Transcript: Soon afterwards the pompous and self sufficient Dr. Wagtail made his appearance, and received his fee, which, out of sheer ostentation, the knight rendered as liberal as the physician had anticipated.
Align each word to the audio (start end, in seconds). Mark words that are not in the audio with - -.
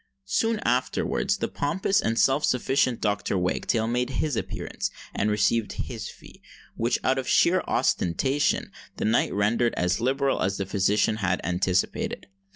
Soon 0.25 0.59
afterwards 0.63 1.37
the 1.37 1.47
pompous 1.47 2.01
and 2.01 2.17
self 2.17 2.43
sufficient 2.43 3.01
Dr. 3.01 3.37
Wagtail 3.37 3.85
made 3.87 4.09
his 4.09 4.35
appearance, 4.35 4.89
and 5.13 5.29
received 5.29 5.73
his 5.73 6.09
fee, 6.09 6.41
which, 6.75 6.97
out 7.03 7.19
of 7.19 7.27
sheer 7.27 7.61
ostentation, 7.67 8.71
the 8.97 9.05
knight 9.05 9.31
rendered 9.31 9.75
as 9.75 10.01
liberal 10.01 10.41
as 10.41 10.57
the 10.57 10.65
physician 10.65 11.17
had 11.17 11.39
anticipated. 11.43 12.25